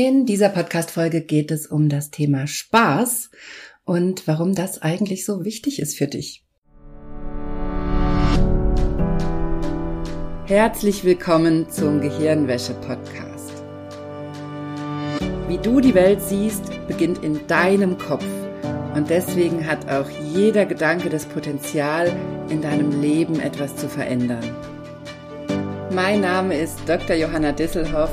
[0.00, 3.30] In dieser Podcast-Folge geht es um das Thema Spaß
[3.84, 6.44] und warum das eigentlich so wichtig ist für dich.
[10.46, 13.64] Herzlich willkommen zum Gehirnwäsche-Podcast.
[15.48, 18.24] Wie du die Welt siehst, beginnt in deinem Kopf
[18.94, 22.14] und deswegen hat auch jeder Gedanke das Potenzial,
[22.50, 24.48] in deinem Leben etwas zu verändern.
[25.90, 27.16] Mein Name ist Dr.
[27.16, 28.12] Johanna Disselhoff.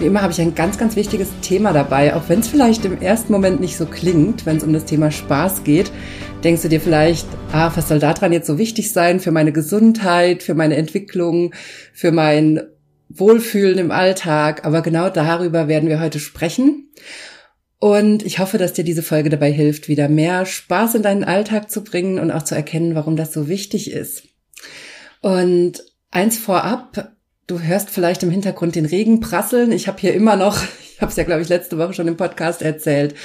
[0.00, 3.02] Wie immer habe ich ein ganz, ganz wichtiges Thema dabei, auch wenn es vielleicht im
[3.02, 5.92] ersten Moment nicht so klingt, wenn es um das Thema Spaß geht.
[6.42, 10.42] Denkst du dir vielleicht, ah, was soll daran jetzt so wichtig sein für meine Gesundheit,
[10.42, 11.52] für meine Entwicklung,
[11.92, 12.62] für mein
[13.10, 14.64] Wohlfühlen im Alltag?
[14.64, 16.88] Aber genau darüber werden wir heute sprechen.
[17.78, 21.70] Und ich hoffe, dass dir diese Folge dabei hilft, wieder mehr Spaß in deinen Alltag
[21.70, 24.22] zu bringen und auch zu erkennen, warum das so wichtig ist.
[25.20, 27.12] Und eins vorab,
[27.50, 29.72] Du hörst vielleicht im Hintergrund den Regen prasseln.
[29.72, 30.62] Ich habe hier immer noch,
[30.94, 33.16] ich habe es ja, glaube ich, letzte Woche schon im Podcast erzählt,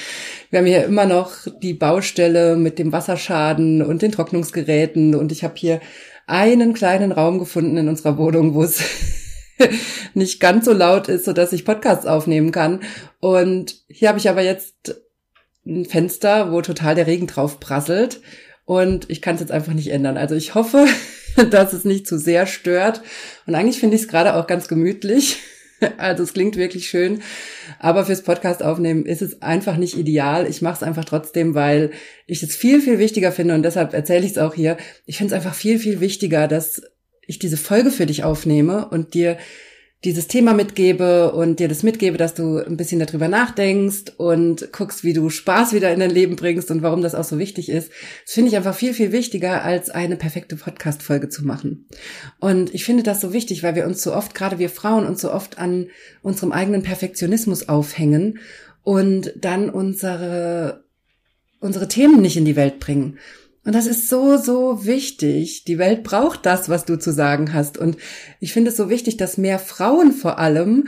[0.49, 5.13] wir haben hier immer noch die Baustelle mit dem Wasserschaden und den Trocknungsgeräten.
[5.13, 5.79] Und ich habe hier
[6.25, 8.81] einen kleinen Raum gefunden in unserer Wohnung, wo es
[10.15, 12.79] nicht ganz so laut ist, so dass ich Podcasts aufnehmen kann.
[13.19, 15.03] Und hier habe ich aber jetzt
[15.67, 18.21] ein Fenster, wo total der Regen drauf prasselt.
[18.65, 20.17] Und ich kann es jetzt einfach nicht ändern.
[20.17, 20.85] Also ich hoffe,
[21.51, 23.01] dass es nicht zu sehr stört.
[23.45, 25.37] Und eigentlich finde ich es gerade auch ganz gemütlich.
[25.97, 27.21] Also es klingt wirklich schön,
[27.79, 30.47] aber fürs Podcast aufnehmen ist es einfach nicht ideal.
[30.49, 31.91] Ich mache es einfach trotzdem, weil
[32.27, 34.77] ich es viel, viel wichtiger finde und deshalb erzähle ich es auch hier.
[35.05, 36.81] Ich finde es einfach viel, viel wichtiger, dass
[37.27, 39.37] ich diese Folge für dich aufnehme und dir
[40.03, 45.03] dieses Thema mitgebe und dir das mitgebe, dass du ein bisschen darüber nachdenkst und guckst,
[45.03, 47.89] wie du Spaß wieder in dein Leben bringst und warum das auch so wichtig ist.
[48.23, 51.87] Das finde ich einfach viel, viel wichtiger, als eine perfekte Podcast-Folge zu machen.
[52.39, 55.21] Und ich finde das so wichtig, weil wir uns so oft, gerade wir Frauen, uns
[55.21, 55.87] so oft an
[56.21, 58.39] unserem eigenen Perfektionismus aufhängen
[58.83, 60.83] und dann unsere,
[61.59, 63.17] unsere Themen nicht in die Welt bringen.
[63.65, 65.65] Und das ist so, so wichtig.
[65.65, 67.79] Die Welt braucht das, was du zu sagen hast.
[67.79, 67.97] Und
[68.39, 70.87] ich finde es so wichtig, dass mehr Frauen vor allem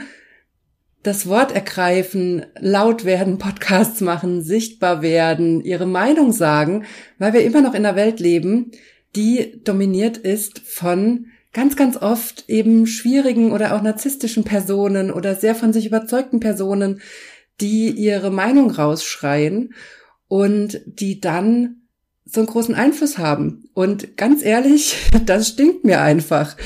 [1.02, 6.84] das Wort ergreifen, laut werden, Podcasts machen, sichtbar werden, ihre Meinung sagen,
[7.18, 8.70] weil wir immer noch in einer Welt leben,
[9.16, 15.56] die dominiert ist von ganz, ganz oft eben schwierigen oder auch narzisstischen Personen oder sehr
[15.56, 17.00] von sich überzeugten Personen,
[17.60, 19.74] die ihre Meinung rausschreien
[20.28, 21.77] und die dann
[22.30, 23.68] so einen großen Einfluss haben.
[23.74, 24.96] Und ganz ehrlich,
[25.26, 26.56] das stinkt mir einfach.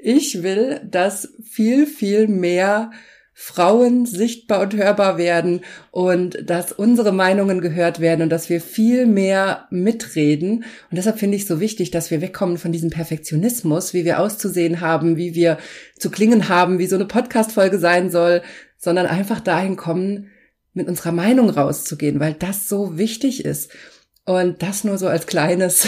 [0.00, 2.90] Ich will, dass viel, viel mehr
[3.36, 9.06] Frauen sichtbar und hörbar werden und dass unsere Meinungen gehört werden und dass wir viel
[9.06, 10.58] mehr mitreden.
[10.58, 14.80] Und deshalb finde ich so wichtig, dass wir wegkommen von diesem Perfektionismus, wie wir auszusehen
[14.80, 15.58] haben, wie wir
[15.98, 18.42] zu klingen haben, wie so eine Podcast-Folge sein soll,
[18.78, 20.28] sondern einfach dahin kommen,
[20.72, 23.70] mit unserer Meinung rauszugehen, weil das so wichtig ist.
[24.24, 25.86] Und das nur so als kleines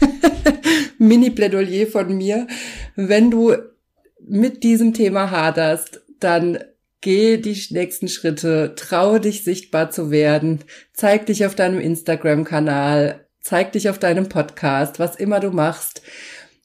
[0.98, 2.46] Mini-Plädoyer von mir.
[2.94, 3.56] Wenn du
[4.26, 6.58] mit diesem Thema haderst, dann
[7.00, 10.60] geh die nächsten Schritte, traue dich sichtbar zu werden,
[10.92, 16.02] zeig dich auf deinem Instagram-Kanal, zeig dich auf deinem Podcast, was immer du machst.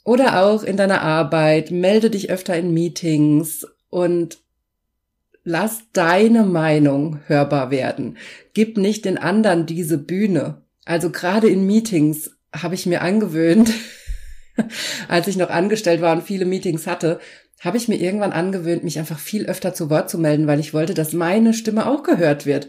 [0.03, 4.39] Oder auch in deiner Arbeit, melde dich öfter in Meetings und
[5.43, 8.17] lass deine Meinung hörbar werden.
[8.53, 10.64] Gib nicht den anderen diese Bühne.
[10.85, 13.73] Also gerade in Meetings habe ich mir angewöhnt,
[15.07, 17.19] als ich noch angestellt war und viele Meetings hatte,
[17.61, 20.73] habe ich mir irgendwann angewöhnt, mich einfach viel öfter zu Wort zu melden, weil ich
[20.73, 22.67] wollte, dass meine Stimme auch gehört wird.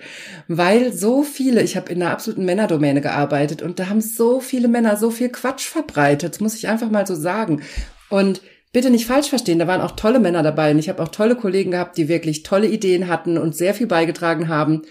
[0.49, 4.69] Weil so viele, ich habe in einer absoluten Männerdomäne gearbeitet und da haben so viele
[4.69, 7.63] Männer so viel Quatsch verbreitet, muss ich einfach mal so sagen.
[8.09, 8.41] Und
[8.73, 11.37] bitte nicht falsch verstehen, da waren auch tolle Männer dabei und ich habe auch tolle
[11.37, 14.83] Kollegen gehabt, die wirklich tolle Ideen hatten und sehr viel beigetragen haben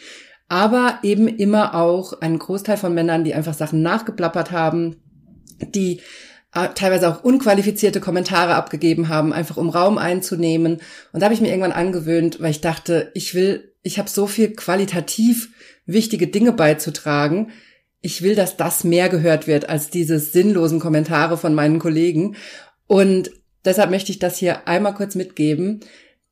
[0.47, 4.97] aber eben immer auch ein Großteil von Männern, die einfach Sachen nachgeplappert haben,
[5.59, 6.01] die
[6.53, 10.81] äh, teilweise auch unqualifizierte Kommentare abgegeben haben, einfach um Raum einzunehmen.
[11.11, 14.27] Und da habe ich mir irgendwann angewöhnt, weil ich dachte, ich will, ich habe so
[14.27, 15.49] viel qualitativ
[15.85, 17.51] wichtige Dinge beizutragen.
[18.01, 22.35] Ich will, dass das mehr gehört wird als diese sinnlosen Kommentare von meinen Kollegen.
[22.87, 23.31] Und
[23.63, 25.79] deshalb möchte ich das hier einmal kurz mitgeben,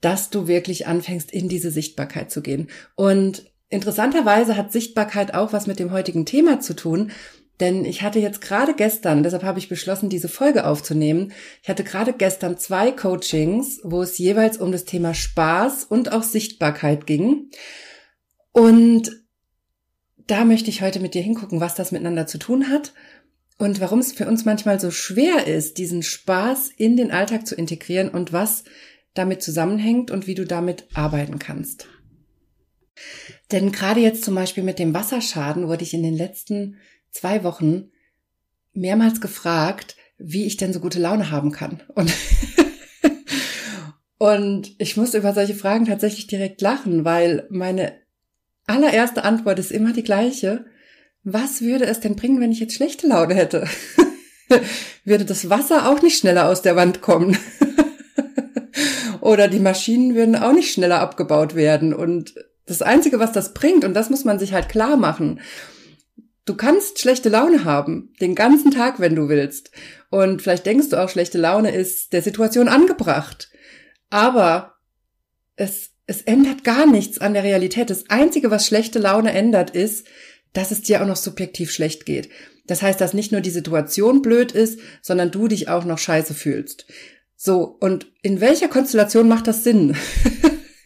[0.02, 2.70] dass du wirklich anfängst, in diese Sichtbarkeit zu gehen.
[2.96, 7.12] Und interessanterweise hat Sichtbarkeit auch was mit dem heutigen Thema zu tun,
[7.60, 11.84] denn ich hatte jetzt gerade gestern, deshalb habe ich beschlossen, diese Folge aufzunehmen, ich hatte
[11.84, 17.50] gerade gestern zwei Coachings, wo es jeweils um das Thema Spaß und auch Sichtbarkeit ging.
[18.52, 19.12] Und
[20.28, 22.94] da möchte ich heute mit dir hingucken, was das miteinander zu tun hat
[23.58, 27.56] und warum es für uns manchmal so schwer ist, diesen Spaß in den Alltag zu
[27.56, 28.64] integrieren und was
[29.14, 31.88] damit zusammenhängt und wie du damit arbeiten kannst.
[33.54, 36.78] Denn gerade jetzt zum Beispiel mit dem Wasserschaden wurde ich in den letzten
[37.12, 37.92] zwei Wochen
[38.74, 41.84] mehrmals gefragt, wie ich denn so gute Laune haben kann.
[41.94, 42.12] Und,
[44.18, 47.94] und ich muss über solche Fragen tatsächlich direkt lachen, weil meine
[48.66, 50.66] allererste Antwort ist immer die gleiche.
[51.24, 53.68] Was würde es denn bringen, wenn ich jetzt schlechte Laune hätte?
[55.06, 57.38] würde das Wasser auch nicht schneller aus der Wand kommen?
[59.22, 61.94] Oder die Maschinen würden auch nicht schneller abgebaut werden.
[61.94, 62.34] Und
[62.74, 65.40] das Einzige, was das bringt, und das muss man sich halt klar machen,
[66.46, 69.72] Du kannst schlechte Laune haben, den ganzen Tag, wenn du willst.
[70.10, 73.50] Und vielleicht denkst du auch, schlechte Laune ist der Situation angebracht.
[74.10, 74.74] Aber
[75.56, 77.90] es, es ändert gar nichts an der Realität.
[77.90, 80.06] Das Einzige, was schlechte Laune ändert, ist,
[80.52, 82.30] dass es dir auch noch subjektiv schlecht geht.
[82.68, 86.34] Das heißt, dass nicht nur die Situation blöd ist, sondern du dich auch noch scheiße
[86.34, 86.88] fühlst.
[87.38, 89.96] So, und in welcher Konstellation macht das Sinn?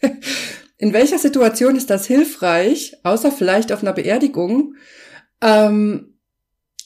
[0.78, 4.76] in welcher Situation ist das hilfreich, außer vielleicht auf einer Beerdigung,
[5.42, 6.14] ähm,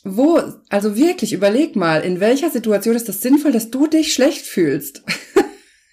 [0.03, 4.47] wo, also wirklich, überleg mal, in welcher Situation ist das sinnvoll, dass du dich schlecht
[4.47, 5.03] fühlst?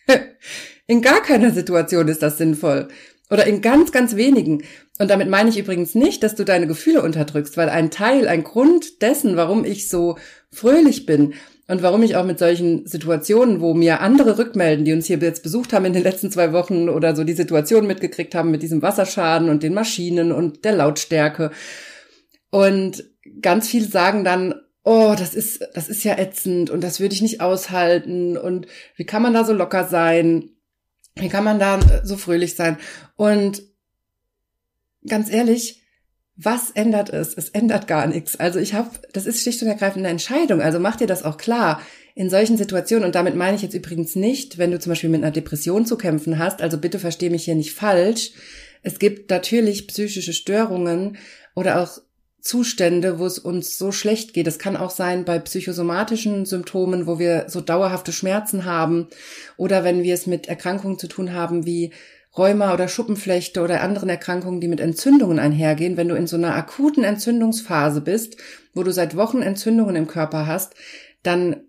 [0.87, 2.87] in gar keiner Situation ist das sinnvoll.
[3.29, 4.63] Oder in ganz, ganz wenigen.
[4.97, 8.43] Und damit meine ich übrigens nicht, dass du deine Gefühle unterdrückst, weil ein Teil, ein
[8.43, 10.17] Grund dessen, warum ich so
[10.51, 11.35] fröhlich bin
[11.69, 15.43] und warum ich auch mit solchen Situationen, wo mir andere rückmelden, die uns hier jetzt
[15.43, 18.81] besucht haben in den letzten zwei Wochen oder so die Situation mitgekriegt haben mit diesem
[18.81, 21.51] Wasserschaden und den Maschinen und der Lautstärke,
[22.51, 23.03] und
[23.41, 27.21] ganz viele sagen dann, oh, das ist, das ist ja ätzend und das würde ich
[27.21, 30.49] nicht aushalten und wie kann man da so locker sein?
[31.15, 32.77] Wie kann man da so fröhlich sein?
[33.15, 33.61] Und
[35.07, 35.78] ganz ehrlich,
[36.41, 37.33] was ändert es?
[37.33, 38.37] Es ändert gar nichts.
[38.37, 40.61] Also ich habe, das ist schlicht und ergreifend eine Entscheidung.
[40.61, 41.81] Also mach dir das auch klar
[42.15, 43.03] in solchen Situationen.
[43.03, 45.97] Und damit meine ich jetzt übrigens nicht, wenn du zum Beispiel mit einer Depression zu
[45.97, 46.61] kämpfen hast.
[46.61, 48.31] Also bitte versteh mich hier nicht falsch.
[48.83, 51.17] Es gibt natürlich psychische Störungen
[51.55, 51.99] oder auch
[52.39, 54.47] Zustände, wo es uns so schlecht geht.
[54.47, 59.09] Es kann auch sein bei psychosomatischen Symptomen, wo wir so dauerhafte Schmerzen haben
[59.57, 61.91] oder wenn wir es mit Erkrankungen zu tun haben wie
[62.37, 65.97] Rheuma oder Schuppenflechte oder anderen Erkrankungen, die mit Entzündungen einhergehen.
[65.97, 68.37] Wenn du in so einer akuten Entzündungsphase bist,
[68.73, 70.75] wo du seit Wochen Entzündungen im Körper hast,
[71.23, 71.61] dann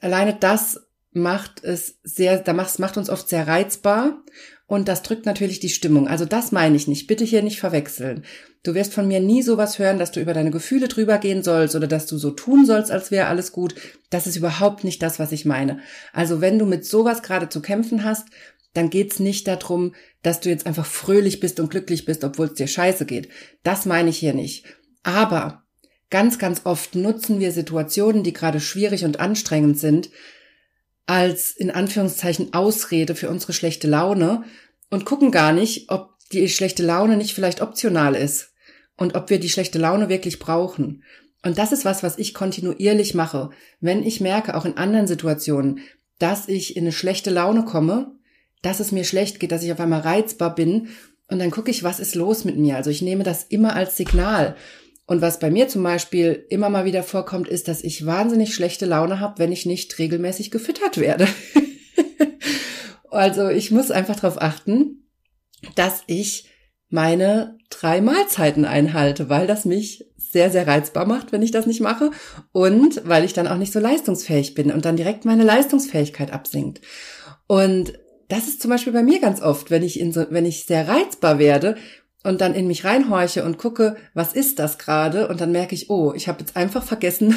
[0.00, 0.80] alleine das
[1.12, 4.22] macht es sehr, da macht, macht uns oft sehr reizbar
[4.66, 6.08] und das drückt natürlich die Stimmung.
[6.08, 7.06] Also das meine ich nicht.
[7.06, 8.24] Bitte hier nicht verwechseln.
[8.64, 11.76] Du wirst von mir nie sowas hören, dass du über deine Gefühle drüber gehen sollst
[11.76, 13.76] oder dass du so tun sollst, als wäre alles gut.
[14.10, 15.78] Das ist überhaupt nicht das, was ich meine.
[16.12, 18.26] Also wenn du mit sowas gerade zu kämpfen hast,
[18.76, 22.54] dann geht's nicht darum, dass du jetzt einfach fröhlich bist und glücklich bist, obwohl es
[22.54, 23.28] dir scheiße geht.
[23.62, 24.64] Das meine ich hier nicht.
[25.02, 25.64] Aber
[26.10, 30.10] ganz, ganz oft nutzen wir Situationen, die gerade schwierig und anstrengend sind,
[31.06, 34.44] als in Anführungszeichen Ausrede für unsere schlechte Laune
[34.90, 38.52] und gucken gar nicht, ob die schlechte Laune nicht vielleicht optional ist
[38.96, 41.04] und ob wir die schlechte Laune wirklich brauchen.
[41.44, 43.50] Und das ist was, was ich kontinuierlich mache.
[43.80, 45.80] Wenn ich merke, auch in anderen Situationen,
[46.18, 48.16] dass ich in eine schlechte Laune komme,
[48.62, 50.88] dass es mir schlecht geht, dass ich auf einmal reizbar bin,
[51.28, 52.76] und dann gucke ich, was ist los mit mir.
[52.76, 54.56] Also ich nehme das immer als Signal.
[55.06, 58.86] Und was bei mir zum Beispiel immer mal wieder vorkommt, ist, dass ich wahnsinnig schlechte
[58.86, 61.28] Laune habe, wenn ich nicht regelmäßig gefüttert werde.
[63.10, 65.08] also ich muss einfach darauf achten,
[65.74, 66.48] dass ich
[66.88, 71.80] meine drei Mahlzeiten einhalte, weil das mich sehr, sehr reizbar macht, wenn ich das nicht
[71.80, 72.10] mache
[72.52, 76.80] und weil ich dann auch nicht so leistungsfähig bin und dann direkt meine Leistungsfähigkeit absinkt.
[77.46, 77.98] Und
[78.28, 80.88] das ist zum Beispiel bei mir ganz oft, wenn ich in so, wenn ich sehr
[80.88, 81.76] reizbar werde
[82.24, 85.90] und dann in mich reinhorche und gucke, was ist das gerade und dann merke ich,
[85.90, 87.34] oh, ich habe jetzt einfach vergessen,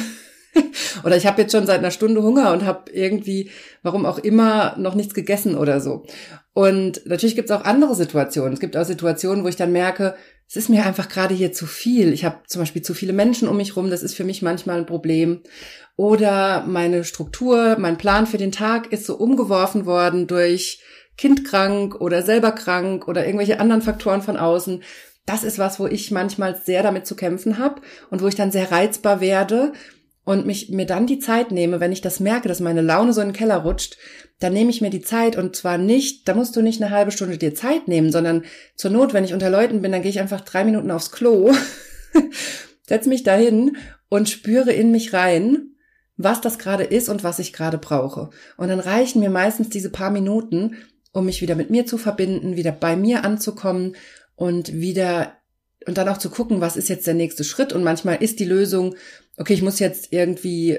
[1.04, 3.50] oder ich habe jetzt schon seit einer Stunde Hunger und habe irgendwie,
[3.82, 6.04] warum auch immer, noch nichts gegessen oder so.
[6.52, 8.52] Und natürlich gibt es auch andere Situationen.
[8.52, 10.16] Es gibt auch Situationen, wo ich dann merke,
[10.50, 12.12] es ist mir einfach gerade hier zu viel.
[12.12, 14.78] Ich habe zum Beispiel zu viele Menschen um mich rum, das ist für mich manchmal
[14.78, 15.42] ein Problem.
[15.94, 20.82] Oder meine Struktur, mein Plan für den Tag ist so umgeworfen worden durch
[21.16, 24.82] Kind krank oder selber krank oder irgendwelche anderen Faktoren von außen.
[25.24, 27.80] Das ist was, wo ich manchmal sehr damit zu kämpfen habe
[28.10, 29.72] und wo ich dann sehr reizbar werde
[30.24, 33.20] und mich mir dann die Zeit nehme, wenn ich das merke, dass meine Laune so
[33.20, 33.98] in den Keller rutscht,
[34.40, 37.12] dann nehme ich mir die Zeit und zwar nicht, da musst du nicht eine halbe
[37.12, 38.44] Stunde dir Zeit nehmen, sondern
[38.74, 41.52] zur Not, wenn ich unter Leuten bin, dann gehe ich einfach drei Minuten aufs Klo,
[42.86, 43.76] setz mich dahin
[44.08, 45.74] und spüre in mich rein,
[46.16, 48.30] was das gerade ist und was ich gerade brauche.
[48.56, 50.76] Und dann reichen mir meistens diese paar Minuten,
[51.12, 53.96] um mich wieder mit mir zu verbinden, wieder bei mir anzukommen
[54.36, 55.36] und wieder
[55.86, 57.72] und dann auch zu gucken, was ist jetzt der nächste Schritt.
[57.72, 58.96] Und manchmal ist die Lösung,
[59.36, 60.78] okay, ich muss jetzt irgendwie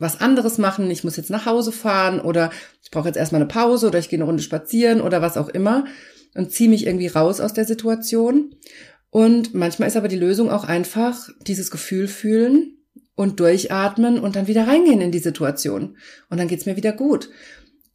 [0.00, 2.50] was anderes machen, ich muss jetzt nach Hause fahren oder
[2.82, 5.48] ich brauche jetzt erstmal eine Pause oder ich gehe eine Runde spazieren oder was auch
[5.48, 5.84] immer
[6.34, 8.54] und ziehe mich irgendwie raus aus der Situation.
[9.10, 12.78] Und manchmal ist aber die Lösung auch einfach dieses Gefühl fühlen
[13.14, 15.96] und durchatmen und dann wieder reingehen in die Situation.
[16.30, 17.28] Und dann geht's mir wieder gut.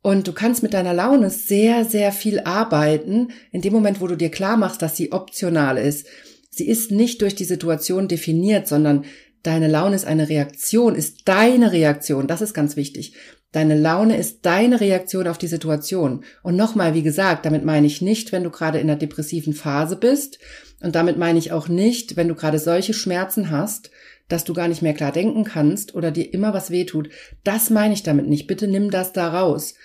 [0.03, 4.15] Und du kannst mit deiner Laune sehr, sehr viel arbeiten, in dem Moment, wo du
[4.15, 6.05] dir klar machst, dass sie optional ist.
[6.51, 9.05] Sie ist nicht durch die Situation definiert, sondern
[9.45, 12.27] deine Laune ist eine Reaktion, ist deine Reaktion.
[12.27, 13.13] Das ist ganz wichtig.
[13.51, 16.25] Deine Laune ist deine Reaktion auf die Situation.
[16.43, 19.95] Und nochmal, wie gesagt, damit meine ich nicht, wenn du gerade in einer depressiven Phase
[19.95, 20.39] bist.
[20.81, 23.91] Und damit meine ich auch nicht, wenn du gerade solche Schmerzen hast,
[24.27, 27.09] dass du gar nicht mehr klar denken kannst oder dir immer was wehtut.
[27.43, 28.47] Das meine ich damit nicht.
[28.47, 29.75] Bitte nimm das da raus.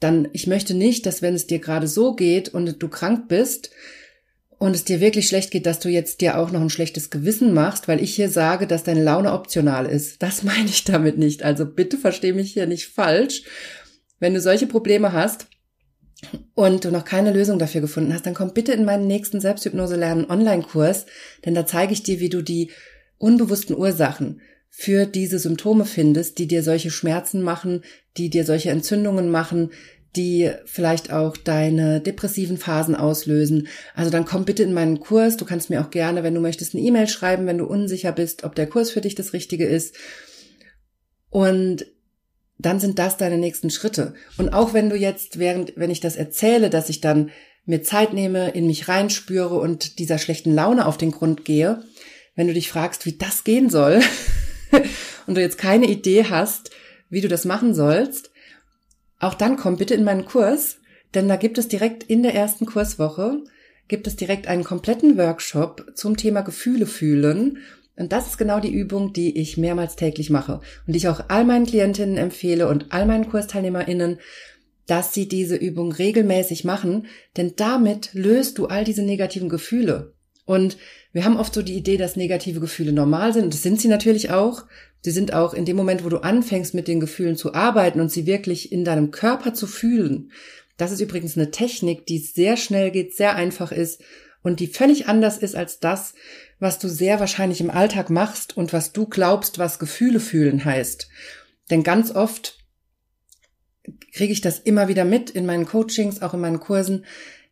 [0.00, 3.70] Dann, ich möchte nicht, dass wenn es dir gerade so geht und du krank bist,
[4.58, 7.52] und es dir wirklich schlecht geht, dass du jetzt dir auch noch ein schlechtes Gewissen
[7.52, 10.22] machst, weil ich hier sage, dass deine Laune optional ist.
[10.22, 11.42] Das meine ich damit nicht.
[11.42, 13.42] Also bitte versteh mich hier nicht falsch.
[14.20, 15.46] Wenn du solche Probleme hast
[16.54, 19.96] und du noch keine Lösung dafür gefunden hast, dann komm bitte in meinen nächsten Selbsthypnose
[19.96, 21.06] lernen Online-Kurs,
[21.44, 22.70] denn da zeige ich dir, wie du die
[23.18, 27.82] unbewussten Ursachen für diese Symptome findest, die dir solche Schmerzen machen,
[28.16, 29.70] die dir solche Entzündungen machen,
[30.16, 33.68] die vielleicht auch deine depressiven Phasen auslösen.
[33.94, 35.36] Also dann komm bitte in meinen Kurs.
[35.36, 38.44] Du kannst mir auch gerne, wenn du möchtest, eine E-Mail schreiben, wenn du unsicher bist,
[38.44, 39.96] ob der Kurs für dich das Richtige ist.
[41.30, 41.86] Und
[42.58, 44.14] dann sind das deine nächsten Schritte.
[44.38, 47.30] Und auch wenn du jetzt, während, wenn ich das erzähle, dass ich dann
[47.66, 51.82] mir Zeit nehme, in mich reinspüre und dieser schlechten Laune auf den Grund gehe,
[52.36, 54.00] wenn du dich fragst, wie das gehen soll
[55.26, 56.70] und du jetzt keine Idee hast,
[57.10, 58.30] wie du das machen sollst,
[59.24, 60.78] auch dann komm bitte in meinen Kurs,
[61.14, 63.42] denn da gibt es direkt in der ersten Kurswoche,
[63.88, 67.58] gibt es direkt einen kompletten Workshop zum Thema Gefühle fühlen.
[67.96, 71.24] Und das ist genau die Übung, die ich mehrmals täglich mache und die ich auch
[71.28, 74.18] all meinen Klientinnen empfehle und all meinen KursteilnehmerInnen,
[74.86, 80.14] dass sie diese Übung regelmäßig machen, denn damit löst du all diese negativen Gefühle.
[80.44, 80.76] Und
[81.12, 83.44] wir haben oft so die Idee, dass negative Gefühle normal sind.
[83.44, 84.64] Und das sind sie natürlich auch.
[85.04, 88.10] Sie sind auch in dem Moment, wo du anfängst, mit den Gefühlen zu arbeiten und
[88.10, 90.32] sie wirklich in deinem Körper zu fühlen.
[90.78, 94.00] Das ist übrigens eine Technik, die sehr schnell geht, sehr einfach ist
[94.40, 96.14] und die völlig anders ist als das,
[96.58, 101.10] was du sehr wahrscheinlich im Alltag machst und was du glaubst, was Gefühle fühlen heißt.
[101.70, 102.56] Denn ganz oft
[104.14, 107.04] kriege ich das immer wieder mit in meinen Coachings, auch in meinen Kursen,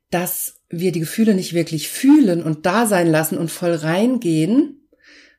[0.08, 4.81] dass wir die Gefühle nicht wirklich fühlen und da sein lassen und voll reingehen,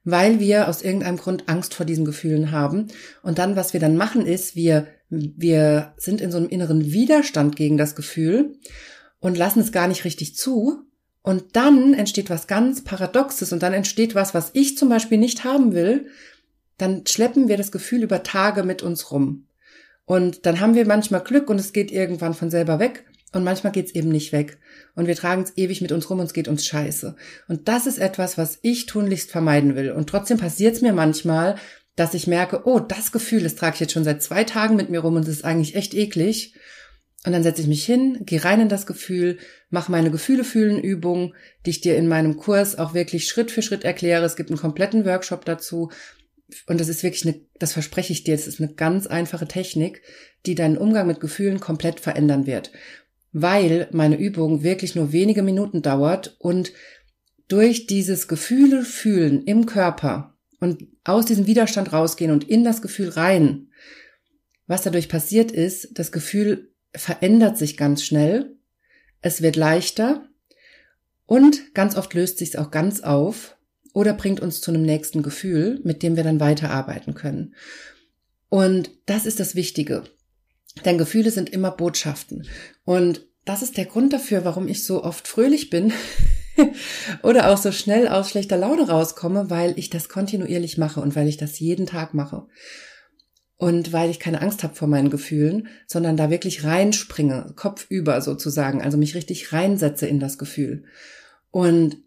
[0.04, 2.88] weil wir aus irgendeinem Grund Angst vor diesen Gefühlen haben.
[3.22, 7.56] Und dann, was wir dann machen, ist, wir, wir sind in so einem inneren Widerstand
[7.56, 8.58] gegen das Gefühl
[9.20, 10.84] und lassen es gar nicht richtig zu.
[11.22, 15.46] Und dann entsteht was ganz Paradoxes und dann entsteht was, was ich zum Beispiel nicht
[15.46, 16.08] haben will.
[16.78, 19.48] Dann schleppen wir das Gefühl über Tage mit uns rum.
[20.06, 23.06] Und dann haben wir manchmal Glück und es geht irgendwann von selber weg.
[23.34, 24.60] Und manchmal geht's eben nicht weg.
[24.96, 27.16] Und wir tragen es ewig mit uns rum und es geht uns scheiße.
[27.48, 29.92] Und das ist etwas, was ich tunlichst vermeiden will.
[29.92, 31.56] Und trotzdem passiert's mir manchmal,
[31.96, 34.92] dass ich merke, oh, das Gefühl, das trage ich jetzt schon seit zwei Tagen mit
[34.92, 36.54] mir rum und es ist eigentlich echt eklig.
[37.26, 40.80] Und dann setze ich mich hin, gehe rein in das Gefühl, mache meine Gefühle fühlen
[40.80, 41.34] Übung,
[41.66, 44.26] die ich dir in meinem Kurs auch wirklich Schritt für Schritt erkläre.
[44.26, 45.90] Es gibt einen kompletten Workshop dazu.
[46.68, 50.02] Und das ist wirklich eine, das verspreche ich dir, es ist eine ganz einfache Technik,
[50.46, 52.72] die deinen Umgang mit Gefühlen komplett verändern wird
[53.34, 56.72] weil meine Übung wirklich nur wenige Minuten dauert und
[57.48, 63.10] durch dieses Gefühle fühlen im Körper und aus diesem Widerstand rausgehen und in das Gefühl
[63.10, 63.68] rein,
[64.68, 68.56] was dadurch passiert ist, das Gefühl verändert sich ganz schnell,
[69.22, 70.30] es wird leichter
[71.26, 73.58] und ganz oft löst sich es auch ganz auf
[73.94, 77.56] oder bringt uns zu einem nächsten Gefühl, mit dem wir dann weiterarbeiten können.
[78.50, 80.04] Und das ist das Wichtige.
[80.86, 82.48] Denn Gefühle sind immer Botschaften.
[82.84, 85.94] Und das ist der Grund dafür, warum ich so oft fröhlich bin
[87.24, 91.28] oder auch so schnell aus schlechter Laune rauskomme, weil ich das kontinuierlich mache und weil
[91.28, 92.48] ich das jeden Tag mache.
[93.58, 98.82] Und weil ich keine Angst habe vor meinen Gefühlen, sondern da wirklich reinspringe, kopfüber sozusagen,
[98.82, 100.84] also mich richtig reinsetze in das Gefühl.
[101.52, 101.98] Und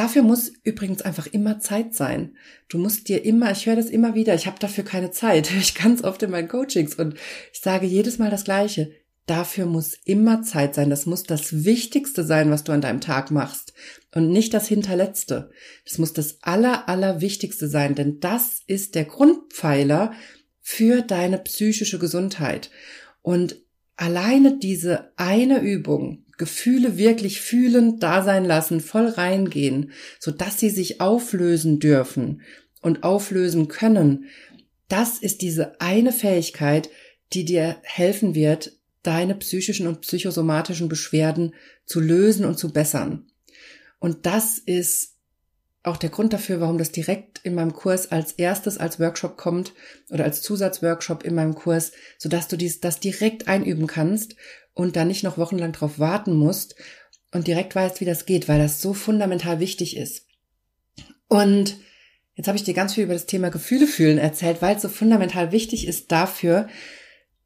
[0.00, 2.34] Dafür muss übrigens einfach immer Zeit sein.
[2.68, 5.74] Du musst dir immer, ich höre das immer wieder, ich habe dafür keine Zeit, ich
[5.74, 7.16] ganz oft in meinen Coachings und
[7.52, 8.92] ich sage jedes Mal das Gleiche.
[9.26, 10.88] Dafür muss immer Zeit sein.
[10.88, 13.74] Das muss das Wichtigste sein, was du an deinem Tag machst
[14.14, 15.50] und nicht das Hinterletzte.
[15.84, 20.14] Das muss das Aller, Allerwichtigste sein, denn das ist der Grundpfeiler
[20.62, 22.70] für deine psychische Gesundheit.
[23.20, 23.60] Und
[23.96, 30.70] alleine diese eine Übung, Gefühle wirklich fühlen, da sein lassen, voll reingehen, so dass sie
[30.70, 32.40] sich auflösen dürfen
[32.80, 34.24] und auflösen können.
[34.88, 36.88] Das ist diese eine Fähigkeit,
[37.34, 41.54] die dir helfen wird, deine psychischen und psychosomatischen Beschwerden
[41.84, 43.26] zu lösen und zu bessern.
[43.98, 45.16] Und das ist
[45.82, 49.74] auch der Grund dafür, warum das direkt in meinem Kurs als erstes als Workshop kommt
[50.08, 54.36] oder als Zusatzworkshop in meinem Kurs, sodass du dies, das direkt einüben kannst
[54.74, 56.76] und dann nicht noch wochenlang drauf warten musst
[57.32, 60.26] und direkt weißt, wie das geht, weil das so fundamental wichtig ist.
[61.28, 61.76] Und
[62.34, 64.88] jetzt habe ich dir ganz viel über das Thema Gefühle fühlen erzählt, weil es so
[64.88, 66.68] fundamental wichtig ist dafür,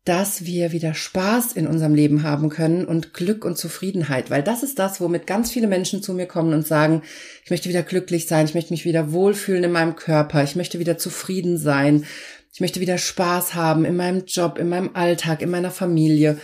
[0.05, 4.63] dass wir wieder Spaß in unserem Leben haben können und Glück und Zufriedenheit, weil das
[4.63, 7.03] ist das, womit ganz viele Menschen zu mir kommen und sagen,
[7.43, 10.79] ich möchte wieder glücklich sein, ich möchte mich wieder wohlfühlen in meinem Körper, ich möchte
[10.79, 12.05] wieder zufrieden sein,
[12.53, 16.39] ich möchte wieder Spaß haben in meinem Job, in meinem Alltag, in meiner Familie.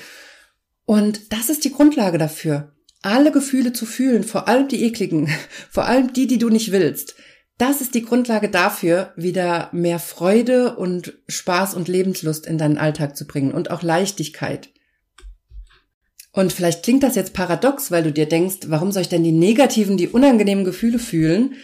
[0.91, 5.29] Und das ist die Grundlage dafür, alle Gefühle zu fühlen, vor allem die ekligen,
[5.71, 7.15] vor allem die, die du nicht willst.
[7.59, 13.17] Das ist die Grundlage dafür, wieder mehr Freude und Spaß und Lebenslust in deinen Alltag
[13.17, 14.71] zu bringen und auch Leichtigkeit.
[16.33, 19.31] Und vielleicht klingt das jetzt paradox, weil du dir denkst, warum soll ich denn die
[19.31, 21.55] negativen, die unangenehmen Gefühle fühlen,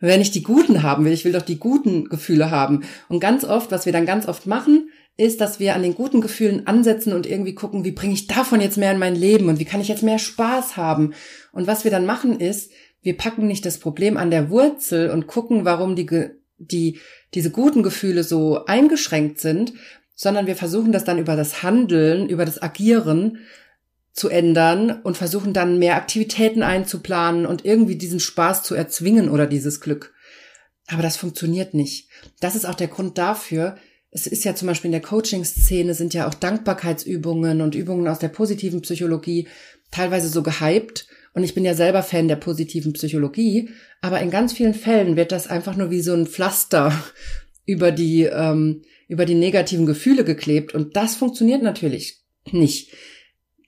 [0.00, 1.12] wenn ich die guten haben will?
[1.12, 2.82] Ich will doch die guten Gefühle haben.
[3.08, 6.20] Und ganz oft, was wir dann ganz oft machen, ist, dass wir an den guten
[6.20, 9.58] Gefühlen ansetzen und irgendwie gucken, wie bringe ich davon jetzt mehr in mein Leben und
[9.58, 11.14] wie kann ich jetzt mehr Spaß haben.
[11.52, 12.70] Und was wir dann machen ist,
[13.02, 16.06] wir packen nicht das Problem an der Wurzel und gucken, warum die,
[16.58, 17.00] die,
[17.34, 19.72] diese guten Gefühle so eingeschränkt sind,
[20.14, 23.38] sondern wir versuchen das dann über das Handeln, über das Agieren
[24.12, 29.46] zu ändern und versuchen dann mehr Aktivitäten einzuplanen und irgendwie diesen Spaß zu erzwingen oder
[29.46, 30.14] dieses Glück.
[30.88, 32.08] Aber das funktioniert nicht.
[32.40, 33.76] Das ist auch der Grund dafür,
[34.16, 38.18] es ist ja zum Beispiel in der Coaching-Szene sind ja auch Dankbarkeitsübungen und Übungen aus
[38.18, 39.46] der positiven Psychologie
[39.90, 43.68] teilweise so gehypt und ich bin ja selber Fan der positiven Psychologie,
[44.00, 46.98] aber in ganz vielen Fällen wird das einfach nur wie so ein Pflaster
[47.66, 50.74] über die, ähm, über die negativen Gefühle geklebt.
[50.74, 52.92] Und das funktioniert natürlich nicht.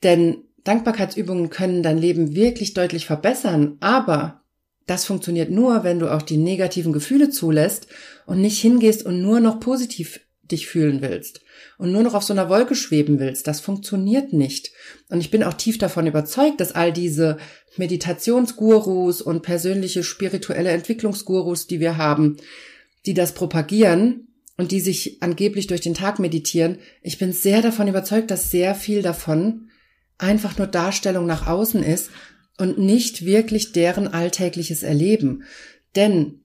[0.03, 4.45] Denn Dankbarkeitsübungen können dein Leben wirklich deutlich verbessern, aber
[4.87, 7.89] das funktioniert nur, wenn du auch die negativen Gefühle zulässt
[8.25, 11.41] und nicht hingehst und nur noch positiv dich fühlen willst
[11.79, 13.47] und nur noch auf so einer Wolke schweben willst.
[13.47, 14.73] Das funktioniert nicht.
[15.09, 17.39] Und ich bin auch tief davon überzeugt, dass all diese
[17.77, 22.37] Meditationsgurus und persönliche spirituelle Entwicklungsgurus, die wir haben,
[23.07, 27.89] die das propagieren und die sich angeblich durch den Tag meditieren, ich bin sehr davon
[27.89, 29.71] überzeugt, dass sehr viel davon
[30.19, 32.11] einfach nur Darstellung nach außen ist
[32.59, 35.45] und nicht wirklich deren alltägliches Erleben.
[35.95, 36.41] Denn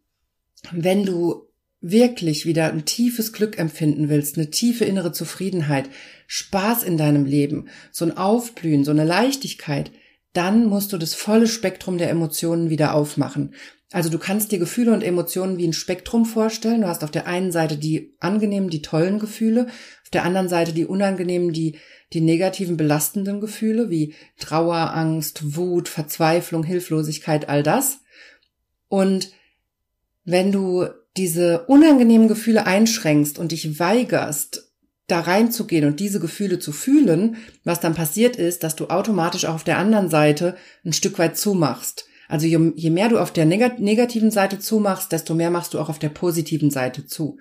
[0.72, 1.48] wenn du
[1.84, 5.90] wirklich wieder ein tiefes Glück empfinden willst, eine tiefe innere Zufriedenheit,
[6.28, 9.92] Spaß in deinem Leben, so ein Aufblühen, so eine Leichtigkeit,
[10.32, 13.54] dann musst du das volle Spektrum der Emotionen wieder aufmachen.
[13.92, 16.82] Also du kannst dir Gefühle und Emotionen wie ein Spektrum vorstellen.
[16.82, 19.68] Du hast auf der einen Seite die angenehmen, die tollen Gefühle,
[20.04, 21.78] auf der anderen Seite die unangenehmen, die,
[22.14, 28.00] die negativen, belastenden Gefühle wie Trauer, Angst, Wut, Verzweiflung, Hilflosigkeit, all das.
[28.88, 29.32] Und
[30.24, 30.88] wenn du
[31.18, 34.72] diese unangenehmen Gefühle einschränkst und dich weigerst,
[35.08, 39.56] da reinzugehen und diese Gefühle zu fühlen, was dann passiert ist, dass du automatisch auch
[39.56, 42.06] auf der anderen Seite ein Stück weit zumachst.
[42.30, 45.90] Also je, je mehr du auf der negativen Seite zumachst, desto mehr machst du auch
[45.90, 47.38] auf der positiven Seite zu.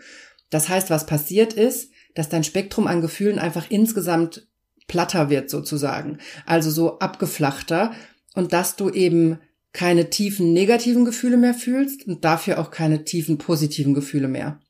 [0.51, 4.49] Das heißt, was passiert ist, dass dein Spektrum an Gefühlen einfach insgesamt
[4.89, 6.19] platter wird sozusagen.
[6.45, 7.93] Also so abgeflachter
[8.35, 9.39] und dass du eben
[9.73, 14.61] keine tiefen negativen Gefühle mehr fühlst und dafür auch keine tiefen positiven Gefühle mehr.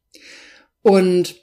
[0.82, 1.36] Und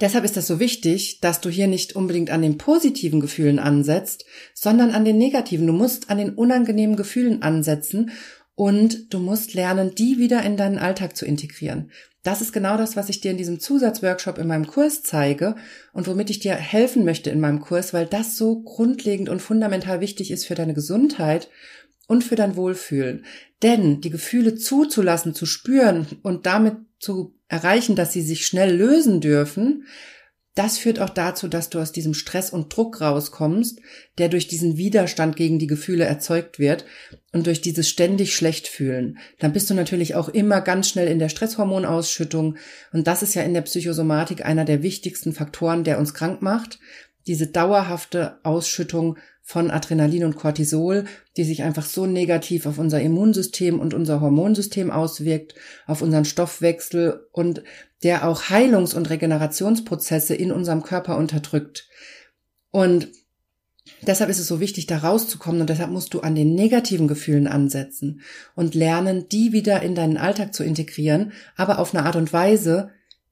[0.00, 4.24] deshalb ist das so wichtig, dass du hier nicht unbedingt an den positiven Gefühlen ansetzt,
[4.54, 5.66] sondern an den negativen.
[5.66, 8.10] Du musst an den unangenehmen Gefühlen ansetzen
[8.54, 11.90] und du musst lernen, die wieder in deinen Alltag zu integrieren.
[12.22, 15.54] Das ist genau das, was ich dir in diesem Zusatzworkshop in meinem Kurs zeige
[15.92, 20.00] und womit ich dir helfen möchte in meinem Kurs, weil das so grundlegend und fundamental
[20.00, 21.48] wichtig ist für deine Gesundheit
[22.06, 23.24] und für dein Wohlfühlen.
[23.62, 29.20] Denn die Gefühle zuzulassen, zu spüren und damit zu erreichen, dass sie sich schnell lösen
[29.20, 29.84] dürfen,
[30.56, 33.78] das führt auch dazu, dass du aus diesem Stress und Druck rauskommst,
[34.16, 36.86] der durch diesen Widerstand gegen die Gefühle erzeugt wird
[37.32, 39.18] und durch dieses ständig schlecht fühlen.
[39.38, 42.56] Dann bist du natürlich auch immer ganz schnell in der Stresshormonausschüttung
[42.90, 46.78] und das ist ja in der Psychosomatik einer der wichtigsten Faktoren, der uns krank macht.
[47.26, 51.04] Diese dauerhafte Ausschüttung von Adrenalin und Cortisol,
[51.36, 55.54] die sich einfach so negativ auf unser Immunsystem und unser Hormonsystem auswirkt,
[55.86, 57.62] auf unseren Stoffwechsel und
[58.02, 61.88] der auch Heilungs- und Regenerationsprozesse in unserem Körper unterdrückt.
[62.72, 63.06] Und
[64.02, 67.46] deshalb ist es so wichtig, da rauszukommen und deshalb musst du an den negativen Gefühlen
[67.46, 68.22] ansetzen
[68.56, 72.90] und lernen, die wieder in deinen Alltag zu integrieren, aber auf eine Art und Weise,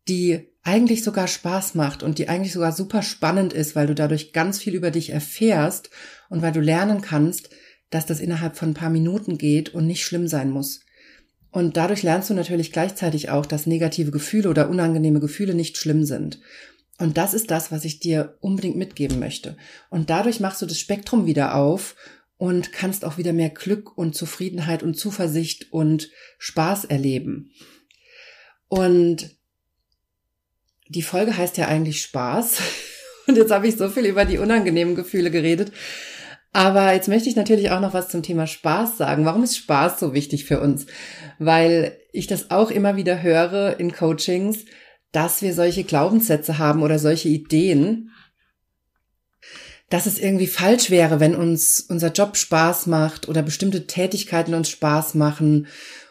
[0.08, 4.32] die eigentlich sogar Spaß macht und die eigentlich sogar super spannend ist, weil du dadurch
[4.32, 5.90] ganz viel über dich erfährst
[6.30, 7.50] und weil du lernen kannst,
[7.90, 10.80] dass das innerhalb von ein paar Minuten geht und nicht schlimm sein muss.
[11.50, 16.04] Und dadurch lernst du natürlich gleichzeitig auch, dass negative Gefühle oder unangenehme Gefühle nicht schlimm
[16.04, 16.40] sind.
[16.98, 19.56] Und das ist das, was ich dir unbedingt mitgeben möchte.
[19.90, 21.94] Und dadurch machst du das Spektrum wieder auf
[22.36, 27.52] und kannst auch wieder mehr Glück und Zufriedenheit und Zuversicht und Spaß erleben.
[28.68, 29.36] Und
[30.88, 32.58] die Folge heißt ja eigentlich Spaß.
[33.26, 35.72] Und jetzt habe ich so viel über die unangenehmen Gefühle geredet.
[36.52, 39.24] Aber jetzt möchte ich natürlich auch noch was zum Thema Spaß sagen.
[39.24, 40.86] Warum ist Spaß so wichtig für uns?
[41.38, 44.64] Weil ich das auch immer wieder höre in Coachings,
[45.10, 48.10] dass wir solche Glaubenssätze haben oder solche Ideen,
[49.90, 54.70] dass es irgendwie falsch wäre, wenn uns unser Job Spaß macht oder bestimmte Tätigkeiten uns
[54.70, 55.66] Spaß machen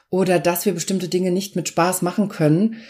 [0.10, 2.82] oder dass wir bestimmte Dinge nicht mit Spaß machen können.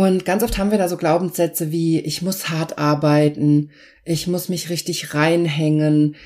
[0.00, 3.68] Und ganz oft haben wir da so Glaubenssätze wie, ich muss hart arbeiten,
[4.06, 6.16] ich muss mich richtig reinhängen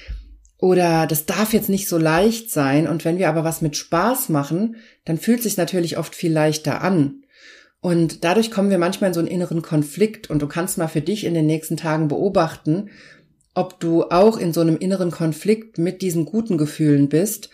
[0.59, 2.87] oder das darf jetzt nicht so leicht sein.
[2.87, 6.83] Und wenn wir aber was mit Spaß machen, dann fühlt sich natürlich oft viel leichter
[6.83, 7.25] an.
[7.81, 11.01] Und dadurch kommen wir manchmal in so einen inneren Konflikt und du kannst mal für
[11.01, 12.91] dich in den nächsten Tagen beobachten,
[13.55, 17.51] ob du auch in so einem inneren Konflikt mit diesen guten Gefühlen bist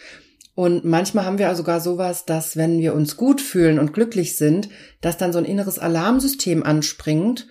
[0.61, 4.37] und manchmal haben wir also sogar sowas, dass wenn wir uns gut fühlen und glücklich
[4.37, 4.69] sind,
[5.01, 7.47] dass dann so ein inneres Alarmsystem anspringt,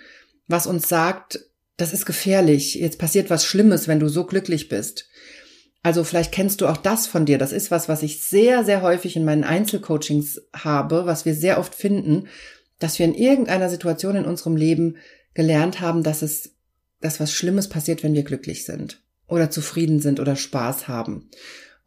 [0.46, 1.40] was uns sagt,
[1.76, 5.10] das ist gefährlich, jetzt passiert was Schlimmes, wenn du so glücklich bist.
[5.82, 7.40] Also vielleicht kennst du auch das von dir.
[7.40, 11.58] Das ist was, was ich sehr, sehr häufig in meinen Einzelcoachings habe, was wir sehr
[11.58, 12.28] oft finden,
[12.78, 14.98] dass wir in irgendeiner Situation in unserem Leben
[15.34, 16.58] gelernt haben, dass es,
[17.02, 21.32] dass was Schlimmes passiert, wenn wir glücklich sind oder zufrieden sind oder Spaß haben.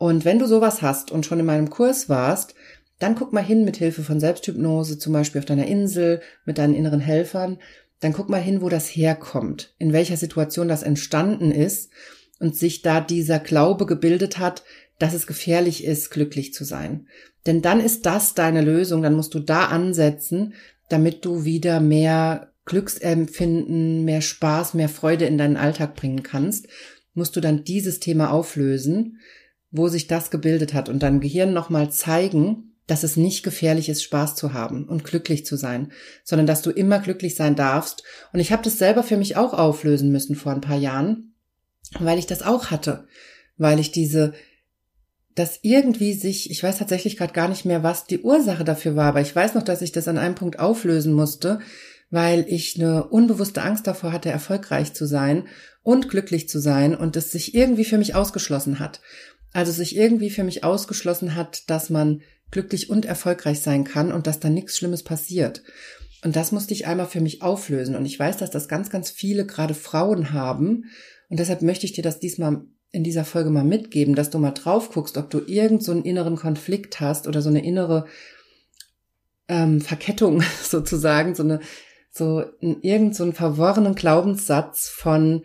[0.03, 2.57] Und wenn du sowas hast und schon in meinem Kurs warst,
[2.99, 6.75] dann guck mal hin mit Hilfe von Selbsthypnose, zum Beispiel auf deiner Insel, mit deinen
[6.75, 7.59] inneren Helfern.
[8.01, 11.93] Dann guck mal hin, wo das herkommt, in welcher Situation das entstanden ist
[12.41, 14.65] und sich da dieser Glaube gebildet hat,
[14.99, 17.07] dass es gefährlich ist, glücklich zu sein.
[17.47, 20.55] Denn dann ist das deine Lösung, dann musst du da ansetzen,
[20.88, 26.67] damit du wieder mehr Glücksempfinden, mehr Spaß, mehr Freude in deinen Alltag bringen kannst,
[27.15, 29.21] musst du dann dieses Thema auflösen
[29.72, 34.02] wo sich das gebildet hat und deinem Gehirn nochmal zeigen, dass es nicht gefährlich ist,
[34.02, 35.92] Spaß zu haben und glücklich zu sein,
[36.24, 38.02] sondern dass du immer glücklich sein darfst.
[38.32, 41.35] Und ich habe das selber für mich auch auflösen müssen vor ein paar Jahren,
[41.98, 43.06] weil ich das auch hatte,
[43.56, 44.35] weil ich diese
[45.35, 49.06] dass irgendwie sich, ich weiß tatsächlich gerade gar nicht mehr, was die Ursache dafür war,
[49.06, 51.61] aber ich weiß noch, dass ich das an einem Punkt auflösen musste,
[52.11, 55.44] weil ich eine unbewusste Angst davor hatte, erfolgreich zu sein
[55.82, 59.00] und glücklich zu sein und es sich irgendwie für mich ausgeschlossen hat.
[59.53, 64.27] Also sich irgendwie für mich ausgeschlossen hat, dass man glücklich und erfolgreich sein kann und
[64.27, 65.62] dass da nichts Schlimmes passiert.
[66.25, 67.97] Und das musste ich einmal für mich auflösen.
[67.97, 70.85] Und ich weiß, dass das ganz, ganz viele gerade Frauen haben.
[71.29, 72.62] Und deshalb möchte ich dir das diesmal
[72.93, 76.05] in dieser Folge mal mitgeben, dass du mal drauf guckst, ob du irgend so einen
[76.05, 78.07] inneren Konflikt hast oder so eine innere
[79.49, 81.61] ähm, Verkettung sozusagen, so eine,
[82.11, 85.45] so irgend so einen verworrenen Glaubenssatz von,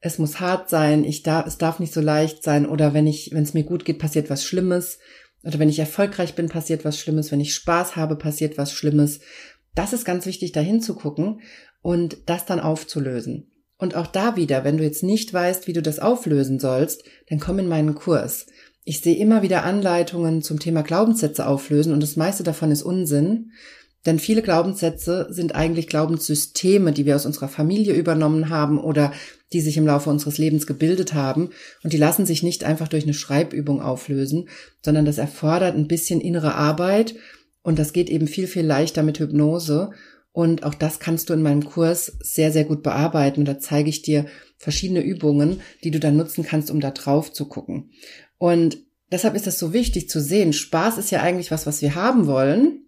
[0.00, 3.30] es muss hart sein, ich darf, es darf nicht so leicht sein oder wenn ich,
[3.32, 4.98] wenn es mir gut geht, passiert was Schlimmes
[5.42, 9.20] oder wenn ich erfolgreich bin, passiert was Schlimmes, wenn ich Spaß habe, passiert was Schlimmes.
[9.74, 11.40] Das ist ganz wichtig, dahin zu gucken
[11.82, 13.50] und das dann aufzulösen.
[13.76, 17.38] Und auch da wieder, wenn du jetzt nicht weißt, wie du das auflösen sollst, dann
[17.38, 18.46] komm in meinen Kurs.
[18.84, 23.52] Ich sehe immer wieder Anleitungen zum Thema Glaubenssätze auflösen und das meiste davon ist Unsinn.
[24.06, 29.12] Denn viele Glaubenssätze sind eigentlich Glaubenssysteme, die wir aus unserer Familie übernommen haben oder
[29.52, 31.50] die sich im Laufe unseres Lebens gebildet haben.
[31.82, 34.48] Und die lassen sich nicht einfach durch eine Schreibübung auflösen,
[34.84, 37.14] sondern das erfordert ein bisschen innere Arbeit.
[37.62, 39.90] Und das geht eben viel, viel leichter mit Hypnose.
[40.32, 43.40] Und auch das kannst du in meinem Kurs sehr, sehr gut bearbeiten.
[43.40, 47.32] Und da zeige ich dir verschiedene Übungen, die du dann nutzen kannst, um da drauf
[47.32, 47.90] zu gucken.
[48.36, 48.78] Und
[49.10, 52.26] deshalb ist es so wichtig zu sehen, Spaß ist ja eigentlich was, was wir haben
[52.26, 52.84] wollen.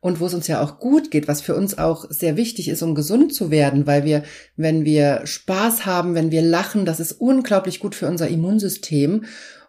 [0.00, 2.82] Und wo es uns ja auch gut geht, was für uns auch sehr wichtig ist,
[2.82, 4.22] um gesund zu werden, weil wir,
[4.56, 9.24] wenn wir Spaß haben, wenn wir lachen, das ist unglaublich gut für unser Immunsystem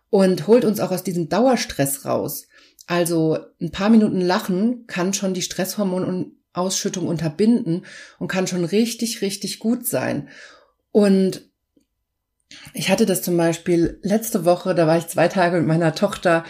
[0.09, 2.47] und holt uns auch aus diesem Dauerstress raus.
[2.85, 7.85] Also ein paar Minuten Lachen kann schon die Stresshormonausschüttung unterbinden
[8.19, 10.29] und kann schon richtig, richtig gut sein.
[10.91, 11.49] Und
[12.73, 16.43] ich hatte das zum Beispiel letzte Woche, da war ich zwei Tage mit meiner Tochter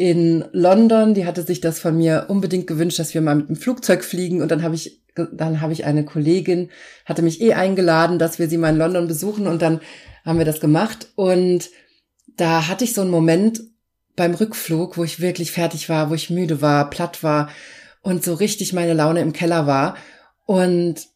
[0.00, 1.12] in London.
[1.12, 4.40] Die hatte sich das von mir unbedingt gewünscht, dass wir mal mit dem Flugzeug fliegen.
[4.40, 6.70] Und dann habe ich, dann habe ich eine Kollegin,
[7.04, 9.46] hatte mich eh eingeladen, dass wir sie mal in London besuchen.
[9.46, 9.80] Und dann
[10.24, 11.08] haben wir das gemacht.
[11.16, 11.68] Und
[12.38, 13.62] da hatte ich so einen Moment
[14.16, 17.50] beim Rückflug, wo ich wirklich fertig war, wo ich müde war, platt war
[18.00, 19.98] und so richtig meine Laune im Keller war.
[20.46, 21.08] Und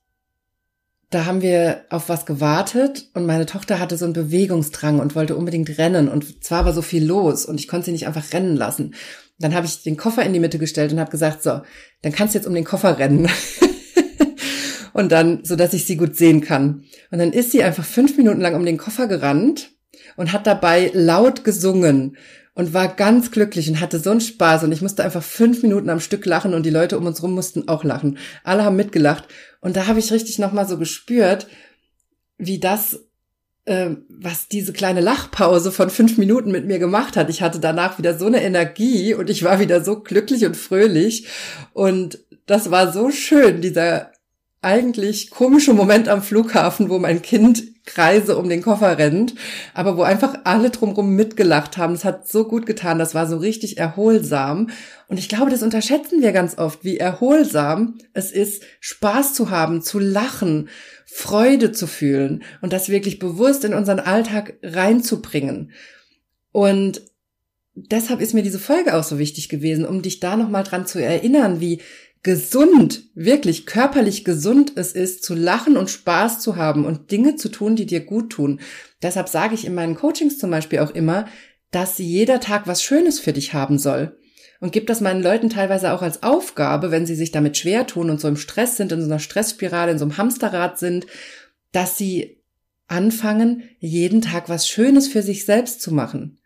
[1.11, 5.37] da haben wir auf was gewartet und meine Tochter hatte so einen Bewegungsdrang und wollte
[5.37, 8.57] unbedingt rennen und zwar war so viel los und ich konnte sie nicht einfach rennen
[8.57, 8.95] lassen.
[9.39, 11.61] Dann habe ich den Koffer in die Mitte gestellt und habe gesagt, so,
[12.03, 13.29] dann kannst du jetzt um den Koffer rennen.
[14.93, 16.85] und dann, so dass ich sie gut sehen kann.
[17.11, 19.71] Und dann ist sie einfach fünf Minuten lang um den Koffer gerannt
[20.17, 22.17] und hat dabei laut gesungen
[22.55, 25.91] und war ganz glücklich und hatte so einen Spaß und ich musste einfach fünf Minuten
[25.91, 28.19] am Stück lachen und die Leute um uns rum mussten auch lachen.
[28.45, 29.25] Alle haben mitgelacht
[29.61, 31.49] und da habe ich richtig nochmal so gespürt,
[32.39, 33.01] wie das,
[33.65, 37.29] äh, was diese kleine Lachpause von fünf Minuten mit mir gemacht hat.
[37.29, 41.27] Ich hatte danach wieder so eine Energie und ich war wieder so glücklich und fröhlich
[41.73, 44.13] und das war so schön, dieser
[44.63, 49.35] eigentlich komische Moment am Flughafen, wo mein Kind Kreise um den Koffer rennt,
[49.75, 51.93] aber wo einfach alle drumherum mitgelacht haben.
[51.93, 54.71] Das hat so gut getan, das war so richtig erholsam.
[55.09, 59.83] Und ich glaube, das unterschätzen wir ganz oft, wie erholsam es ist, Spaß zu haben,
[59.83, 60.71] zu lachen,
[61.05, 65.73] Freude zu fühlen und das wirklich bewusst in unseren Alltag reinzubringen.
[66.53, 67.03] Und
[67.75, 71.03] deshalb ist mir diese Folge auch so wichtig gewesen, um dich da nochmal dran zu
[71.03, 71.83] erinnern, wie
[72.25, 77.51] gesund, wirklich körperlich gesund es ist, zu lachen und Spaß zu haben und Dinge zu
[77.51, 78.61] tun, die dir gut tun.
[79.03, 81.27] Deshalb sage ich in meinen Coachings zum Beispiel auch immer,
[81.71, 84.17] dass jeder Tag was Schönes für dich haben soll.
[84.61, 88.09] Und gebe das meinen Leuten teilweise auch als Aufgabe, wenn sie sich damit schwer tun
[88.09, 91.07] und so im Stress sind, in so einer Stressspirale, in so einem Hamsterrad sind,
[91.73, 92.41] dass sie
[92.87, 96.39] anfangen, jeden Tag was Schönes für sich selbst zu machen.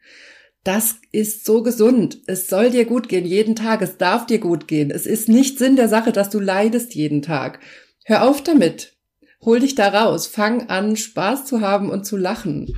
[0.65, 2.19] Das ist so gesund.
[2.27, 3.81] Es soll dir gut gehen jeden Tag.
[3.83, 4.91] Es darf dir gut gehen.
[4.91, 7.61] Es ist nicht Sinn der Sache, dass du leidest jeden Tag.
[8.05, 8.97] Hör auf damit.
[9.43, 10.27] Hol dich da raus.
[10.27, 12.75] Fang an, Spaß zu haben und zu lachen.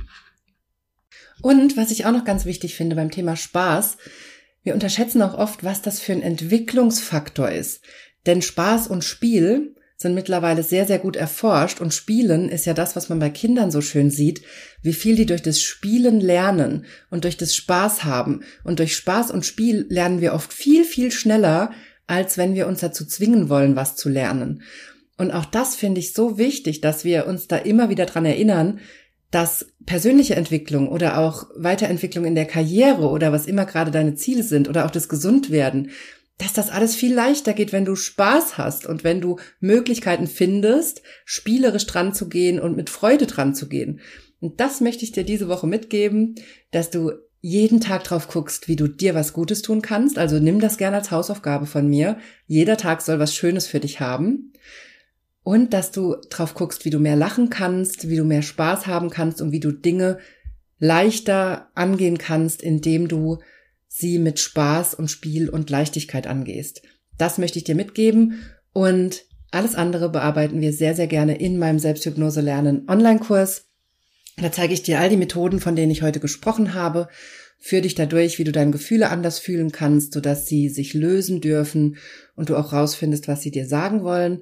[1.41, 3.97] Und was ich auch noch ganz wichtig finde beim Thema Spaß,
[4.63, 7.83] wir unterschätzen auch oft, was das für ein Entwicklungsfaktor ist.
[8.27, 12.95] Denn Spaß und Spiel sind mittlerweile sehr, sehr gut erforscht und Spielen ist ja das,
[12.95, 14.41] was man bei Kindern so schön sieht,
[14.81, 18.41] wie viel die durch das Spielen lernen und durch das Spaß haben.
[18.63, 21.71] Und durch Spaß und Spiel lernen wir oft viel, viel schneller,
[22.07, 24.63] als wenn wir uns dazu zwingen wollen, was zu lernen.
[25.17, 28.79] Und auch das finde ich so wichtig, dass wir uns da immer wieder dran erinnern,
[29.29, 34.43] dass persönliche Entwicklung oder auch Weiterentwicklung in der Karriere oder was immer gerade deine Ziele
[34.43, 35.91] sind oder auch das Gesundwerden,
[36.41, 41.03] dass das alles viel leichter geht, wenn du Spaß hast und wenn du Möglichkeiten findest,
[41.23, 43.99] spielerisch dran zu gehen und mit Freude dran zu gehen.
[44.39, 46.33] Und das möchte ich dir diese Woche mitgeben,
[46.71, 50.17] dass du jeden Tag drauf guckst, wie du dir was Gutes tun kannst.
[50.17, 52.17] Also nimm das gerne als Hausaufgabe von mir.
[52.47, 54.53] Jeder Tag soll was Schönes für dich haben.
[55.43, 59.11] Und dass du drauf guckst, wie du mehr lachen kannst, wie du mehr Spaß haben
[59.11, 60.17] kannst und wie du Dinge
[60.79, 63.39] leichter angehen kannst, indem du
[63.93, 66.81] sie mit Spaß und Spiel und Leichtigkeit angehst.
[67.17, 71.77] Das möchte ich dir mitgeben und alles andere bearbeiten wir sehr, sehr gerne in meinem
[71.77, 73.65] Selbsthypnose lernen Online-Kurs.
[74.37, 77.09] Da zeige ich dir all die Methoden, von denen ich heute gesprochen habe,
[77.59, 81.97] führe dich dadurch, wie du deine Gefühle anders fühlen kannst, sodass sie sich lösen dürfen
[82.35, 84.41] und du auch rausfindest, was sie dir sagen wollen.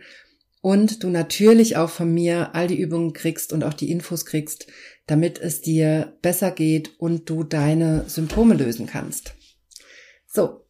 [0.61, 4.67] Und du natürlich auch von mir all die Übungen kriegst und auch die Infos kriegst,
[5.07, 9.33] damit es dir besser geht und du deine Symptome lösen kannst.
[10.31, 10.63] So,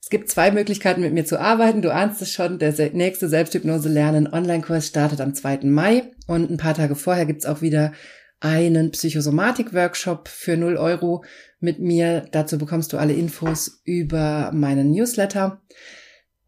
[0.00, 1.82] es gibt zwei Möglichkeiten, mit mir zu arbeiten.
[1.82, 5.60] Du ahnst es schon, der nächste Selbsthypnose lernen Online-Kurs startet am 2.
[5.64, 7.92] Mai und ein paar Tage vorher gibt's auch wieder
[8.40, 11.22] einen Psychosomatik-Workshop für 0 Euro
[11.60, 12.24] mit mir.
[12.32, 15.62] Dazu bekommst du alle Infos über meinen Newsletter.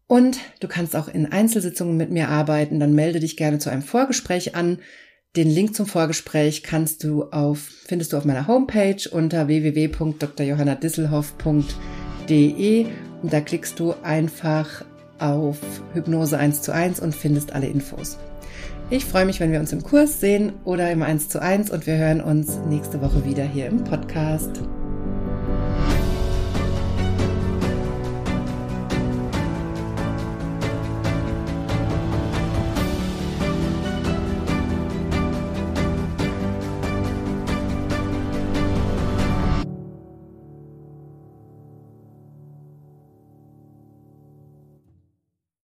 [0.07, 2.81] Und du kannst auch in Einzelsitzungen mit mir arbeiten.
[2.81, 4.79] Dann melde dich gerne zu einem Vorgespräch an.
[5.37, 11.94] Den Link zum Vorgespräch kannst du auf, findest du auf meiner Homepage unter www.drjohannadisselhoff.de
[12.29, 12.87] hypnose1
[13.21, 14.83] und da klickst du einfach
[15.19, 15.57] auf
[15.93, 18.17] Hypnose 1 zu 1 und findest alle Infos.
[18.89, 21.87] Ich freue mich, wenn wir uns im Kurs sehen oder im 1 zu 1 und
[21.87, 24.61] wir hören uns nächste Woche wieder hier im Podcast.